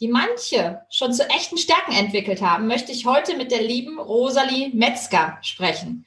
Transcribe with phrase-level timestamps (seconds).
[0.00, 4.70] die manche schon zu echten Stärken entwickelt haben, möchte ich heute mit der lieben Rosalie
[4.74, 6.04] Metzger sprechen.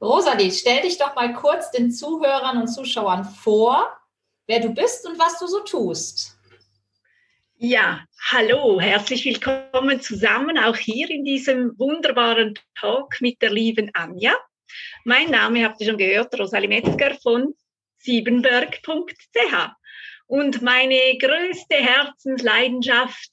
[0.00, 3.88] Rosalie, stell dich doch mal kurz den Zuhörern und Zuschauern vor,
[4.46, 6.36] wer du bist und was du so tust.
[7.56, 14.32] Ja, hallo, herzlich willkommen zusammen, auch hier in diesem wunderbaren Talk mit der lieben Anja.
[15.04, 17.54] Mein Name habt ihr schon gehört, Rosalie Metzger von
[17.98, 19.79] siebenberg.ch.
[20.30, 23.30] Und meine größte Herzensleidenschaft,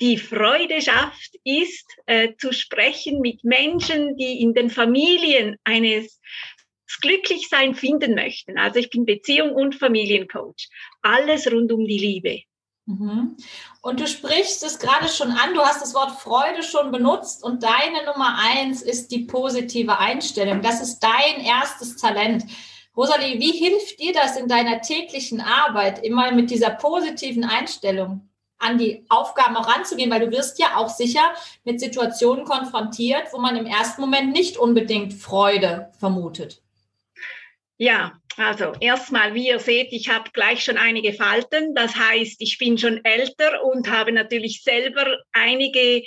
[0.00, 6.20] die Freude schafft, ist äh, zu sprechen mit Menschen, die in den Familien eines
[7.00, 8.58] Glücklichsein finden möchten.
[8.58, 10.68] Also ich bin Beziehung und Familiencoach.
[11.02, 12.40] Alles rund um die Liebe.
[12.86, 13.36] Mhm.
[13.80, 17.62] Und du sprichst es gerade schon an, du hast das Wort Freude schon benutzt und
[17.62, 20.60] deine Nummer eins ist die positive Einstellung.
[20.60, 22.46] Das ist dein erstes Talent.
[22.96, 28.76] Rosalie, wie hilft dir das in deiner täglichen Arbeit, immer mit dieser positiven Einstellung an
[28.76, 30.10] die Aufgaben auch ranzugehen?
[30.10, 34.58] Weil du wirst ja auch sicher mit Situationen konfrontiert, wo man im ersten Moment nicht
[34.58, 36.62] unbedingt Freude vermutet.
[37.78, 41.74] Ja, also erstmal, wie ihr seht, ich habe gleich schon einige Falten.
[41.74, 46.04] Das heißt, ich bin schon älter und habe natürlich selber einige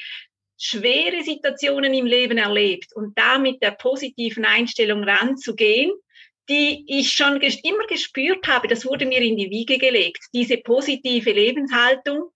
[0.58, 2.96] schwere Situationen im Leben erlebt.
[2.96, 5.92] Und da mit der positiven Einstellung ranzugehen,
[6.50, 11.32] die ich schon immer gespürt habe, das wurde mir in die Wiege gelegt, diese positive
[11.32, 12.32] Lebenshaltung.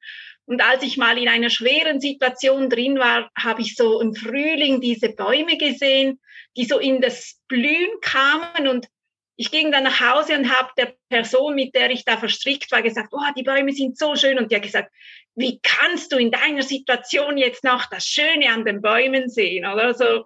[0.45, 4.81] Und als ich mal in einer schweren Situation drin war, habe ich so im Frühling
[4.81, 6.19] diese Bäume gesehen,
[6.57, 8.87] die so in das Blühen kamen und
[9.35, 12.81] ich ging dann nach Hause und habe der Person, mit der ich da verstrickt war,
[12.81, 14.37] gesagt, oh, die Bäume sind so schön.
[14.37, 14.91] Und die hat gesagt,
[15.35, 19.65] wie kannst du in deiner Situation jetzt noch das Schöne an den Bäumen sehen?
[19.65, 20.25] Oder so,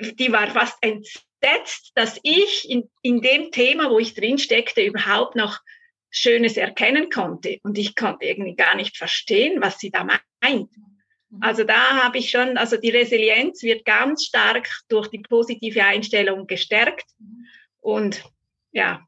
[0.00, 4.82] die war fast entsetzt entsetzt, dass ich in, in dem Thema, wo ich drin steckte,
[4.82, 5.60] überhaupt noch
[6.10, 7.58] Schönes erkennen konnte.
[7.62, 10.70] Und ich konnte irgendwie gar nicht verstehen, was sie da meint.
[10.76, 11.40] Mhm.
[11.40, 16.46] Also da habe ich schon, also die Resilienz wird ganz stark durch die positive Einstellung
[16.46, 17.06] gestärkt.
[17.18, 17.46] Mhm.
[17.80, 18.24] Und
[18.72, 19.04] ja,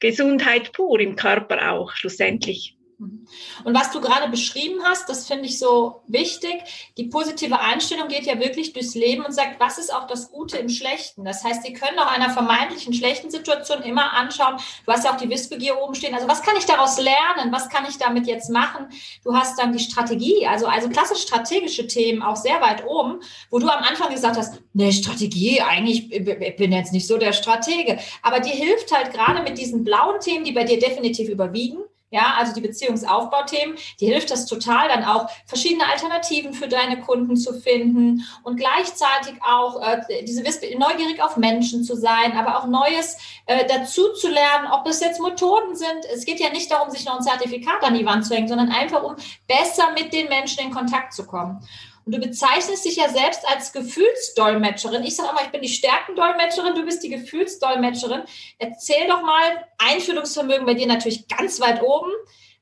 [0.00, 2.76] Gesundheit pur im Körper auch schlussendlich.
[3.00, 3.26] Mhm.
[3.64, 6.90] Und was du gerade beschrieben hast, das finde ich so wichtig.
[6.98, 10.58] Die positive Einstellung geht ja wirklich durchs Leben und sagt, was ist auch das Gute
[10.58, 11.24] im Schlechten?
[11.24, 14.56] Das heißt, Sie können auch einer vermeintlichen schlechten Situation immer anschauen.
[14.84, 16.14] Du hast ja auch die Wissbegier oben stehen.
[16.14, 17.52] Also was kann ich daraus lernen?
[17.52, 18.88] Was kann ich damit jetzt machen?
[19.24, 23.58] Du hast dann die Strategie, also, also klassisch strategische Themen auch sehr weit oben, wo
[23.58, 27.98] du am Anfang gesagt hast, ne, Strategie, eigentlich ich bin jetzt nicht so der Stratege.
[28.22, 31.78] Aber die hilft halt gerade mit diesen blauen Themen, die bei dir definitiv überwiegen
[32.10, 37.36] ja, also die Beziehungsaufbauthemen, die hilft das total, dann auch verschiedene Alternativen für deine Kunden
[37.36, 43.16] zu finden und gleichzeitig auch äh, diese neugierig auf Menschen zu sein, aber auch Neues
[43.46, 46.04] äh, dazu zu lernen, ob es jetzt Methoden sind.
[46.12, 48.70] Es geht ja nicht darum, sich noch ein Zertifikat an die Wand zu hängen, sondern
[48.70, 49.14] einfach um
[49.46, 51.60] besser mit den Menschen in Kontakt zu kommen.
[52.04, 55.04] Und du bezeichnest dich ja selbst als Gefühlsdolmetscherin.
[55.04, 58.22] Ich sage immer, ich bin die Stärkendolmetscherin, du bist die Gefühlsdolmetscherin.
[58.58, 62.10] Erzähl doch mal, Einfühlungsvermögen bei dir natürlich ganz weit oben.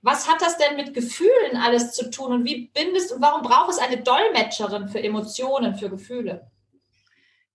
[0.03, 3.71] Was hat das denn mit Gefühlen alles zu tun und wie bindest und warum braucht
[3.71, 6.51] es eine Dolmetscherin für Emotionen, für Gefühle?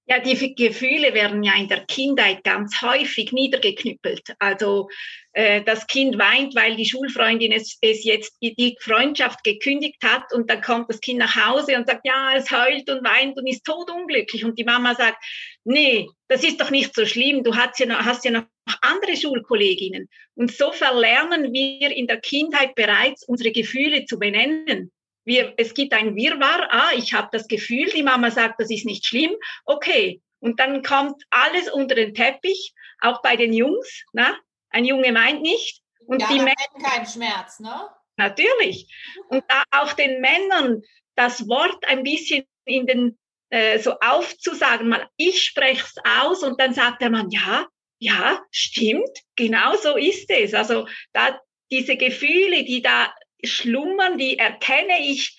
[0.05, 4.35] Ja, die Gefühle werden ja in der Kindheit ganz häufig niedergeknüppelt.
[4.37, 4.89] Also
[5.31, 10.49] äh, das Kind weint, weil die Schulfreundin es, es jetzt die Freundschaft gekündigt hat und
[10.49, 13.63] dann kommt das Kind nach Hause und sagt, ja, es heult und weint und ist
[13.63, 14.43] todunglücklich.
[14.43, 15.23] Und die Mama sagt,
[15.63, 18.43] nee, das ist doch nicht so schlimm, du hast ja noch, hast ja noch
[18.81, 20.09] andere Schulkolleginnen.
[20.35, 24.91] Und so verlernen wir in der Kindheit bereits unsere Gefühle zu benennen
[25.25, 28.85] wir, es gibt ein Wirrwarr, ah, ich habe das Gefühl, die Mama sagt, das ist
[28.85, 29.31] nicht schlimm,
[29.65, 30.21] okay.
[30.39, 34.03] Und dann kommt alles unter den Teppich, auch bei den Jungs.
[34.11, 34.37] Ne?
[34.69, 35.81] Ein Junge meint nicht.
[36.05, 36.53] Und ja, die Männer
[36.83, 37.87] keinen Schmerz, ne?
[38.17, 38.93] Natürlich.
[39.29, 40.81] Und da auch den Männern
[41.15, 43.17] das Wort ein bisschen in den
[43.49, 47.67] äh, so aufzusagen, mal ich spreche es aus und dann sagt der Mann, ja,
[47.99, 50.53] ja, stimmt, genau so ist es.
[50.53, 51.39] Also da
[51.71, 55.37] diese Gefühle, die da schlummern, die erkenne ich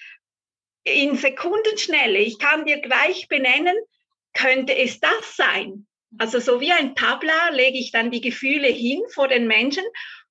[0.84, 2.18] in Sekundenschnelle.
[2.18, 3.76] Ich kann dir gleich benennen,
[4.34, 5.86] könnte es das sein?
[6.18, 9.84] Also so wie ein Tabla lege ich dann die Gefühle hin vor den Menschen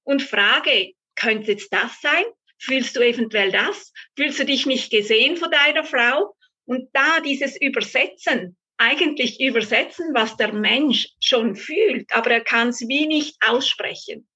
[0.03, 2.23] und frage, könnte es das sein?
[2.57, 3.91] Fühlst du eventuell das?
[4.15, 6.35] Fühlst du dich nicht gesehen von deiner Frau?
[6.65, 12.81] Und da dieses Übersetzen, eigentlich übersetzen, was der Mensch schon fühlt, aber er kann es
[12.87, 14.27] wie nicht aussprechen.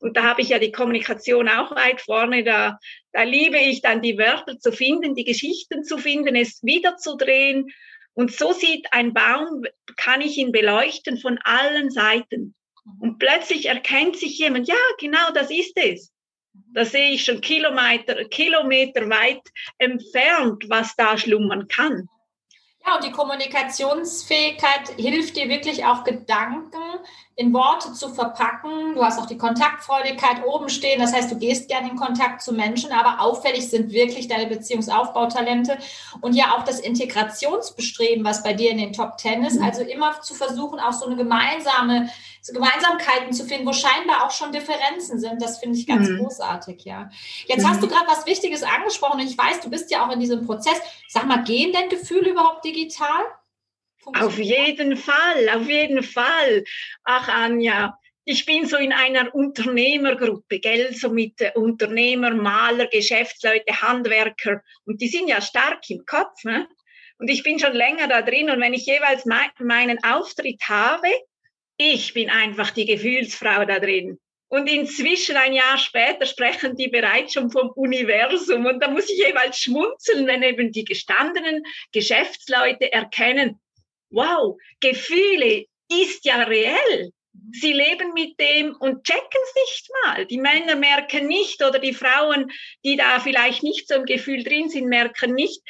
[0.00, 2.44] Und da habe ich ja die Kommunikation auch weit vorne.
[2.44, 2.78] Da,
[3.12, 7.66] da liebe ich dann die Wörter zu finden, die Geschichten zu finden, es wiederzudrehen.
[8.14, 9.64] Und so sieht ein Baum,
[9.96, 12.54] kann ich ihn beleuchten von allen Seiten.
[13.00, 16.12] Und plötzlich erkennt sich jemand, ja, genau das ist es.
[16.72, 19.42] Da sehe ich schon Kilometer, Kilometer weit
[19.78, 22.08] entfernt, was da schlummern kann.
[22.86, 26.82] Ja, und die Kommunikationsfähigkeit hilft dir wirklich auch Gedanken
[27.38, 28.94] in Worte zu verpacken.
[28.94, 30.98] Du hast auch die Kontaktfreudigkeit oben stehen.
[30.98, 35.78] Das heißt, du gehst gerne in Kontakt zu Menschen, aber auffällig sind wirklich deine Beziehungsaufbautalente
[36.20, 39.62] und ja auch das Integrationsbestreben, was bei dir in den Top Ten ist.
[39.62, 42.10] Also immer zu versuchen, auch so eine gemeinsame,
[42.42, 45.40] so Gemeinsamkeiten zu finden, wo scheinbar auch schon Differenzen sind.
[45.40, 46.18] Das finde ich ganz mhm.
[46.18, 47.08] großartig, ja.
[47.46, 47.70] Jetzt mhm.
[47.70, 50.44] hast du gerade was Wichtiges angesprochen und ich weiß, du bist ja auch in diesem
[50.44, 50.80] Prozess.
[51.06, 53.26] Sag mal, gehen denn Gefühle überhaupt digital?
[54.04, 56.64] Auf jeden Fall, auf jeden Fall.
[57.04, 57.98] Ach, Anja,
[58.30, 64.62] ich bin so in einer Unternehmergruppe, gell, so mit äh, Unternehmer, Maler, Geschäftsleute, Handwerker.
[64.84, 66.44] Und die sind ja stark im Kopf.
[66.44, 66.68] Ne?
[67.18, 68.50] Und ich bin schon länger da drin.
[68.50, 71.08] Und wenn ich jeweils mein, meinen Auftritt habe,
[71.78, 74.18] ich bin einfach die Gefühlsfrau da drin.
[74.48, 78.66] Und inzwischen, ein Jahr später, sprechen die bereits schon vom Universum.
[78.66, 81.62] Und da muss ich jeweils schmunzeln, wenn eben die gestandenen
[81.92, 83.58] Geschäftsleute erkennen,
[84.10, 87.12] wow, Gefühle ist ja reell.
[87.52, 90.26] Sie leben mit dem und checken es nicht mal.
[90.26, 92.50] Die Männer merken nicht oder die Frauen,
[92.84, 95.62] die da vielleicht nicht so im Gefühl drin sind, merken nicht,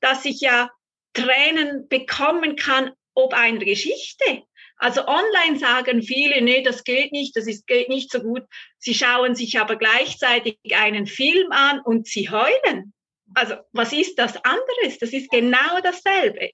[0.00, 0.70] dass ich ja
[1.12, 4.42] Tränen bekommen kann ob einer Geschichte.
[4.76, 8.42] Also online sagen viele, nee, das geht nicht, das ist, geht nicht so gut.
[8.78, 12.92] Sie schauen sich aber gleichzeitig einen Film an und sie heulen.
[13.34, 14.98] Also was ist das anderes?
[15.00, 16.50] Das ist genau dasselbe.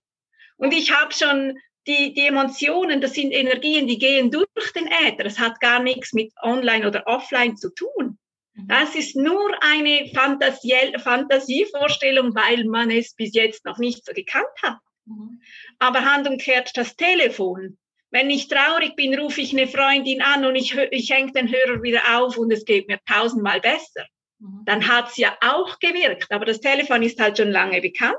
[0.61, 4.47] Und ich habe schon die, die Emotionen, das sind Energien, die gehen durch
[4.77, 5.25] den Äther.
[5.25, 8.19] Das hat gar nichts mit online oder offline zu tun.
[8.53, 8.69] Mhm.
[8.69, 14.77] Das ist nur eine Fantasievorstellung, weil man es bis jetzt noch nicht so gekannt hat.
[15.07, 15.41] Mhm.
[15.79, 17.79] Aber Hand umkehrt das Telefon.
[18.11, 21.83] Wenn ich traurig bin, rufe ich eine Freundin an und ich, ich hänge den Hörer
[21.83, 24.05] wieder auf und es geht mir tausendmal besser.
[24.39, 24.61] Mhm.
[24.67, 26.31] Dann hat's ja auch gewirkt.
[26.31, 28.19] Aber das Telefon ist halt schon lange bekannt.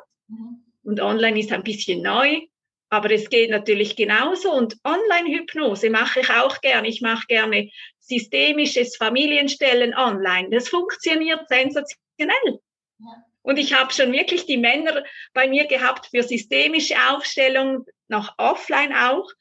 [0.84, 2.42] Und online ist ein bisschen neu.
[2.90, 6.90] Aber es geht natürlich genauso und Online-Hypnose mache ich auch gerne.
[6.90, 7.70] Ich mache gerne
[8.00, 10.50] systemisches Familienstellen online.
[10.50, 12.60] Das funktioniert sensationell.
[13.00, 13.26] Ja.
[13.44, 18.94] Und ich habe schon wirklich die Männer bei mir gehabt für systemische Aufstellung, noch offline
[18.94, 19.32] auch.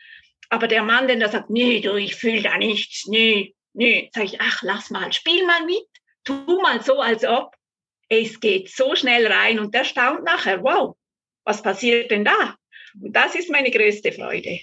[0.49, 4.27] Aber der Mann, der da sagt, nee, du, ich fühle da nichts, nee, nee, sage
[4.27, 5.87] ich, ach, lass mal, spiel mal mit,
[6.25, 7.55] tu mal so, als ob.
[8.09, 10.97] Es geht so schnell rein und der staunt nachher, wow,
[11.51, 12.55] was passiert denn da?
[13.03, 14.61] Und das ist meine größte Freude.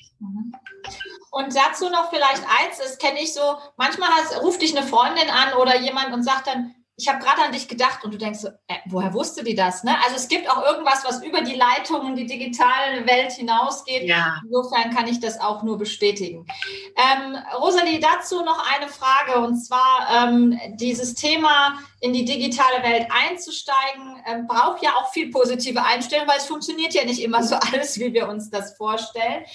[1.32, 4.10] Und dazu noch vielleicht eins, das kenne ich so, manchmal
[4.42, 7.68] ruft dich eine Freundin an oder jemand und sagt dann, ich habe gerade an dich
[7.68, 9.84] gedacht und du denkst so, äh, woher wusste die das?
[9.84, 9.96] Ne?
[10.04, 14.04] Also es gibt auch irgendwas, was über die Leitungen, die digitale Welt hinausgeht.
[14.04, 14.42] Ja.
[14.44, 16.48] Insofern kann ich das auch nur bestätigen.
[16.96, 23.08] Ähm, Rosalie, dazu noch eine Frage und zwar ähm, dieses Thema in die digitale Welt
[23.30, 27.56] einzusteigen, ähm, braucht ja auch viel positive Einstellung, weil es funktioniert ja nicht immer so
[27.72, 29.46] alles, wie wir uns das vorstellen.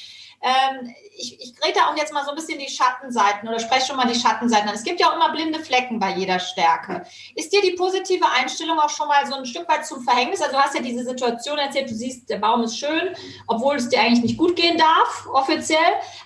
[0.42, 3.96] Ähm, ich, ich rede auch jetzt mal so ein bisschen die Schattenseiten oder spreche schon
[3.96, 4.74] mal die Schattenseiten an.
[4.74, 7.04] Es gibt ja auch immer blinde Flecken bei jeder Stärke.
[7.36, 10.42] Ist dir die positive Einstellung auch schon mal so ein Stück weit zum Verhängnis?
[10.42, 13.14] Also du hast ja diese Situation erzählt, du siehst, der Baum ist schön,
[13.46, 15.78] obwohl es dir eigentlich nicht gut gehen darf, offiziell.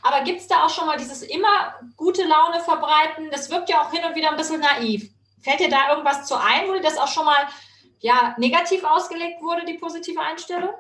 [0.03, 3.31] Aber gibt es da auch schon mal dieses immer gute Laune verbreiten?
[3.31, 5.11] Das wirkt ja auch hin und wieder ein bisschen naiv.
[5.43, 7.47] Fällt dir da irgendwas zu ein, wo dir das auch schon mal
[8.01, 10.71] ja, negativ ausgelegt wurde, die positive Einstellung?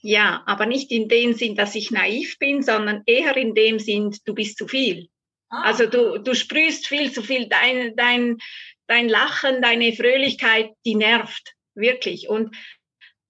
[0.00, 4.16] Ja, aber nicht in dem Sinn, dass ich naiv bin, sondern eher in dem Sinn,
[4.24, 5.08] du bist zu viel.
[5.48, 5.62] Ah.
[5.62, 7.48] Also du, du sprühst viel zu viel.
[7.48, 8.38] Dein, dein,
[8.86, 12.28] dein Lachen, deine Fröhlichkeit, die nervt wirklich.
[12.28, 12.54] Und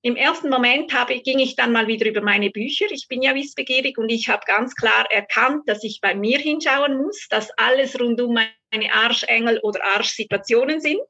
[0.02, 2.86] im ersten Moment habe, ging ich dann mal wieder über meine Bücher.
[2.90, 6.96] Ich bin ja wissbegierig und ich habe ganz klar erkannt, dass ich bei mir hinschauen
[6.96, 11.00] muss, dass alles rund um meine Arschengel oder Arschsituationen sind.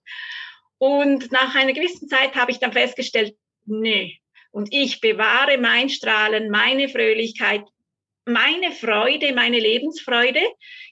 [0.78, 3.36] Und nach einer gewissen Zeit habe ich dann festgestellt,
[3.66, 4.18] nee,
[4.56, 7.62] Und ich bewahre mein Strahlen, meine Fröhlichkeit,
[8.24, 10.40] meine Freude, meine Lebensfreude.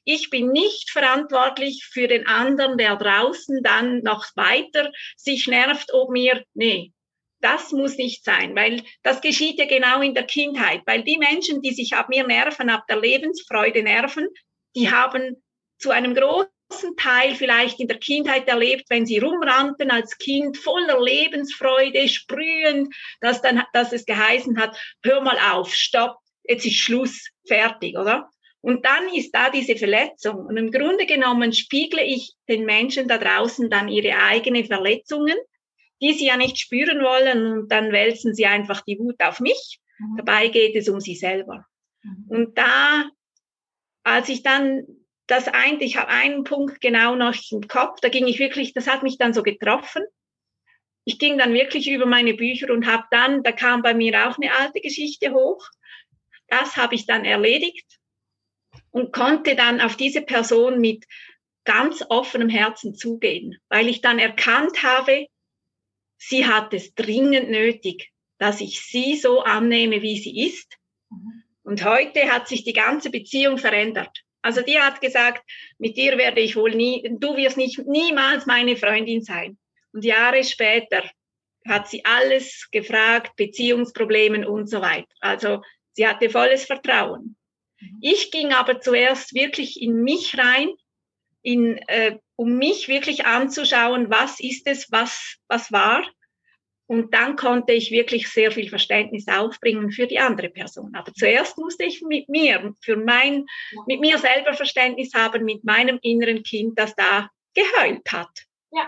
[0.05, 6.11] Ich bin nicht verantwortlich für den anderen, der draußen dann noch weiter sich nervt, ob
[6.11, 6.93] mir, nee,
[7.41, 11.63] das muss nicht sein, weil das geschieht ja genau in der Kindheit, weil die Menschen,
[11.63, 14.29] die sich ab mir nerven, ab der Lebensfreude nerven,
[14.77, 15.43] die haben
[15.79, 16.54] zu einem großen
[16.97, 23.43] Teil vielleicht in der Kindheit erlebt, wenn sie rumrannten als Kind voller Lebensfreude, sprühend, dass
[23.43, 28.29] dann, dass es geheißen hat, hör mal auf, stopp, jetzt ist Schluss, fertig, oder?
[28.61, 30.47] Und dann ist da diese Verletzung.
[30.47, 35.37] Und im Grunde genommen spiegle ich den Menschen da draußen dann ihre eigenen Verletzungen,
[36.01, 37.47] die sie ja nicht spüren wollen.
[37.47, 39.81] Und dann wälzen sie einfach die Wut auf mich.
[39.99, 40.17] Mhm.
[40.17, 41.67] Dabei geht es um sie selber.
[42.03, 42.25] Mhm.
[42.29, 43.11] Und da,
[44.03, 44.87] als ich dann
[45.27, 48.87] das eigentlich, ich habe einen Punkt genau noch im Kopf, da ging ich wirklich, das
[48.87, 50.05] hat mich dann so getroffen.
[51.05, 54.39] Ich ging dann wirklich über meine Bücher und habe dann, da kam bei mir auch
[54.39, 55.67] eine alte Geschichte hoch.
[56.49, 57.99] Das habe ich dann erledigt
[58.91, 61.05] und konnte dann auf diese Person mit
[61.65, 65.27] ganz offenem Herzen zugehen, weil ich dann erkannt habe,
[66.17, 70.79] sie hat es dringend nötig, dass ich sie so annehme, wie sie ist.
[71.63, 74.24] Und heute hat sich die ganze Beziehung verändert.
[74.45, 75.43] Also die hat gesagt,
[75.79, 79.57] mit dir werde ich wohl nie, du wirst nicht, niemals meine Freundin sein.
[79.93, 81.03] Und Jahre später
[81.67, 85.09] hat sie alles gefragt, Beziehungsproblemen und so weiter.
[85.21, 85.63] Also
[85.95, 87.37] Sie hatte volles Vertrauen.
[87.81, 87.99] Mhm.
[88.03, 90.71] Ich ging aber zuerst wirklich in mich rein,
[91.43, 96.05] in, äh, um mich wirklich anzuschauen, was ist es, was, was war.
[96.87, 100.95] Und dann konnte ich wirklich sehr viel Verständnis aufbringen für die andere Person.
[100.95, 103.47] Aber zuerst musste ich mit mir, für mein,
[103.87, 108.29] mit mir selber Verständnis haben, mit meinem inneren Kind, das da geheult hat.
[108.71, 108.87] Ja,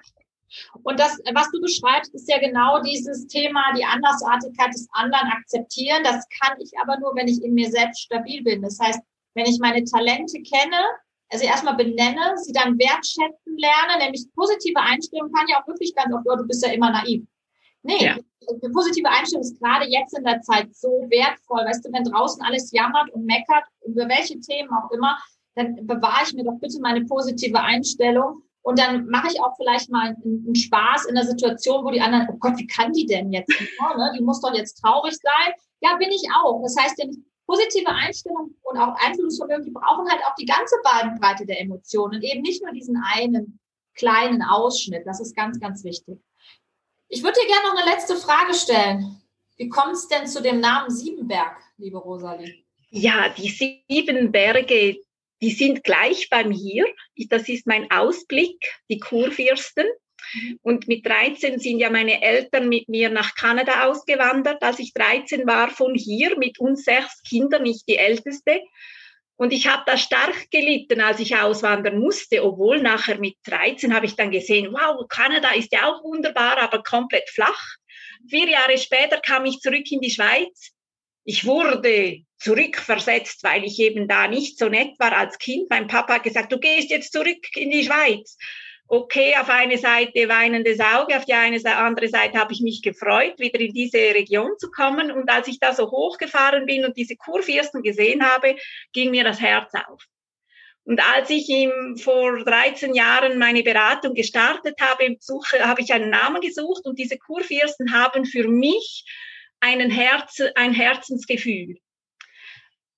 [0.82, 6.02] und das, was du beschreibst, ist ja genau dieses Thema, die Andersartigkeit des anderen akzeptieren.
[6.04, 8.62] Das kann ich aber nur, wenn ich in mir selbst stabil bin.
[8.62, 9.00] Das heißt,
[9.34, 10.84] wenn ich meine Talente kenne,
[11.30, 16.14] also erstmal benenne, sie dann wertschätzen lerne, nämlich positive Einstellung kann ja auch wirklich ganz
[16.14, 17.24] oft, oh, du bist ja immer naiv.
[17.86, 18.16] Nee, ja.
[18.48, 21.64] eine positive Einstellung ist gerade jetzt in der Zeit so wertvoll.
[21.64, 25.16] Weißt du, wenn draußen alles jammert und meckert, über welche Themen auch immer,
[25.54, 29.90] dann bewahre ich mir doch bitte meine positive Einstellung und dann mache ich auch vielleicht
[29.90, 33.06] mal einen, einen, Spaß in der Situation, wo die anderen, oh Gott, wie kann die
[33.06, 33.48] denn jetzt?
[33.96, 34.12] ne?
[34.18, 35.54] Die muss doch jetzt traurig sein.
[35.80, 36.60] Ja, bin ich auch.
[36.62, 41.46] Das heißt, die positive Einstellung und auch Einfühlungsvermögen, die brauchen halt auch die ganze Bandbreite
[41.46, 43.60] der Emotionen, eben nicht nur diesen einen
[43.94, 45.06] kleinen Ausschnitt.
[45.06, 46.18] Das ist ganz, ganz wichtig.
[47.08, 49.22] Ich würde dir gerne noch eine letzte Frage stellen.
[49.56, 52.64] Wie kommt es denn zu dem Namen Siebenberg, liebe Rosalie?
[52.90, 54.98] Ja, die sieben Berge,
[55.40, 56.84] die sind gleich bei mir.
[57.28, 58.58] Das ist mein Ausblick,
[58.90, 59.86] die Kurfürsten.
[60.34, 60.58] Mhm.
[60.62, 64.62] Und mit 13 sind ja meine Eltern mit mir nach Kanada ausgewandert.
[64.62, 68.60] Als ich 13 war, von hier mit uns sechs Kindern, nicht die älteste.
[69.36, 74.06] Und ich habe da stark gelitten, als ich auswandern musste, obwohl nachher mit 13 habe
[74.06, 77.76] ich dann gesehen, wow, Kanada ist ja auch wunderbar, aber komplett flach.
[78.28, 80.72] Vier Jahre später kam ich zurück in die Schweiz.
[81.24, 85.68] Ich wurde zurückversetzt, weil ich eben da nicht so nett war als Kind.
[85.68, 88.38] Mein Papa hat gesagt, du gehst jetzt zurück in die Schweiz.
[88.88, 93.36] Okay, auf eine Seite weinendes Auge, auf die eine andere Seite habe ich mich gefreut,
[93.38, 95.10] wieder in diese Region zu kommen.
[95.10, 98.54] Und als ich da so hochgefahren bin und diese Kurfürsten gesehen habe,
[98.92, 100.04] ging mir das Herz auf.
[100.84, 105.16] Und als ich ihm vor 13 Jahren meine Beratung gestartet habe,
[105.60, 109.04] habe ich einen Namen gesucht und diese Kurfürsten haben für mich
[109.58, 111.78] einen Herz, ein Herzensgefühl.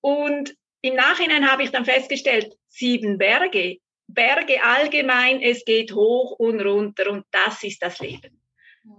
[0.01, 3.79] Und im Nachhinein habe ich dann festgestellt, sieben Berge,
[4.13, 8.41] Berge allgemein, es geht hoch und runter und das ist das Leben.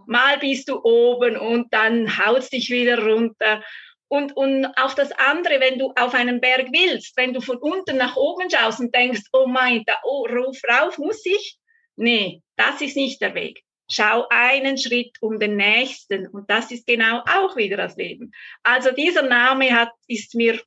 [0.07, 3.62] Mal bist du oben und dann haust dich wieder runter.
[4.09, 7.97] Und, und auch das andere, wenn du auf einen Berg willst, wenn du von unten
[7.97, 11.59] nach oben schaust und denkst, oh mein, da oh, rauf, rauf muss ich.
[11.97, 13.62] Nee, das ist nicht der Weg.
[13.90, 16.29] Schau einen Schritt um den nächsten.
[16.29, 18.33] Und das ist genau auch wieder das Leben.
[18.62, 20.61] Also dieser Name hat, ist mir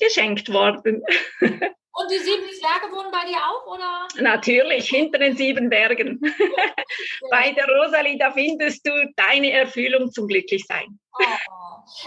[0.00, 1.02] geschenkt worden.
[1.94, 4.08] Und die sieben Zwerge wohnen bei dir auch, oder?
[4.16, 6.20] Natürlich, hinter den sieben Bergen.
[7.30, 10.98] bei der Rosalie, da findest du deine Erfüllung zum Glücklichsein.
[11.18, 11.24] Oh.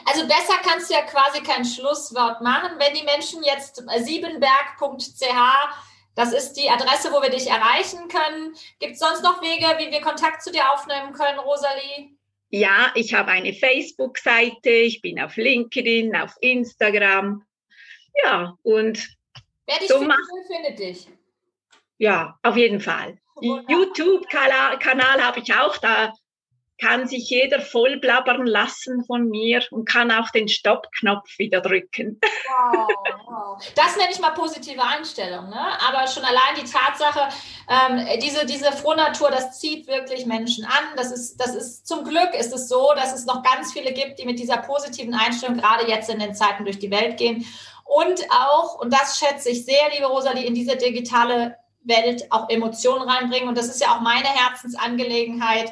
[0.06, 2.80] Also besser kannst du ja quasi kein Schlusswort machen.
[2.80, 5.36] Wenn die Menschen jetzt siebenberg.ch,
[6.16, 8.56] das ist die Adresse, wo wir dich erreichen können.
[8.80, 12.16] Gibt es sonst noch Wege, wie wir Kontakt zu dir aufnehmen können, Rosalie?
[12.50, 17.46] Ja, ich habe eine Facebook-Seite, ich bin auf LinkedIn, auf Instagram.
[18.24, 19.06] Ja, und
[19.68, 20.18] Wer dich so findet,
[20.48, 21.08] findet dich.
[21.98, 23.18] Ja, auf jeden Fall.
[23.42, 26.14] YouTube-Kanal habe ich auch, da
[26.80, 32.20] kann sich jeder voll blabbern lassen von mir und kann auch den Stoppknopf wieder drücken.
[32.48, 32.88] Wow,
[33.26, 33.74] wow.
[33.76, 35.50] Das nenne ich mal positive Einstellung.
[35.50, 35.60] Ne?
[35.88, 37.28] Aber schon allein die Tatsache,
[37.68, 40.96] ähm, diese, diese Frohnatur, das zieht wirklich Menschen an.
[40.96, 44.20] Das ist, das ist zum Glück ist es so, dass es noch ganz viele gibt,
[44.20, 47.46] die mit dieser positiven Einstellung gerade jetzt in den Zeiten durch die Welt gehen.
[47.86, 53.08] Und auch, und das schätze ich sehr, liebe Rosalie, in diese digitale Welt auch Emotionen
[53.08, 53.48] reinbringen.
[53.48, 55.72] Und das ist ja auch meine Herzensangelegenheit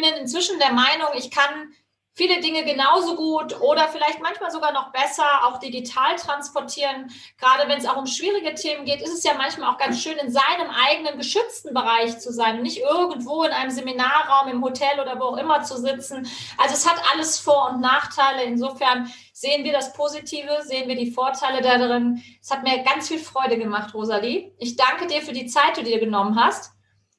[0.00, 1.72] bin inzwischen der Meinung, ich kann
[2.16, 7.10] viele Dinge genauso gut oder vielleicht manchmal sogar noch besser auch digital transportieren.
[7.38, 10.16] Gerade wenn es auch um schwierige Themen geht, ist es ja manchmal auch ganz schön,
[10.16, 15.20] in seinem eigenen geschützten Bereich zu sein, nicht irgendwo in einem Seminarraum, im Hotel oder
[15.20, 16.26] wo auch immer zu sitzen.
[16.56, 18.44] Also es hat alles Vor- und Nachteile.
[18.44, 22.22] Insofern sehen wir das Positive, sehen wir die Vorteile darin.
[22.40, 24.54] Es hat mir ganz viel Freude gemacht, Rosalie.
[24.58, 26.72] Ich danke dir für die Zeit, die du dir genommen hast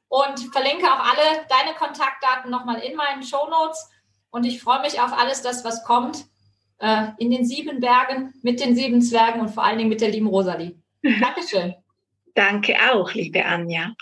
[0.10, 3.92] und verlinke auch alle deine Kontaktdaten nochmal in meinen Show Notes.
[4.30, 6.26] Und ich freue mich auf alles das, was kommt
[6.80, 10.10] äh, in den sieben Bergen, mit den sieben Zwergen und vor allen Dingen mit der
[10.10, 10.76] lieben Rosalie.
[11.02, 11.76] Dankeschön.
[12.36, 13.96] Danke auch, liebe Anja.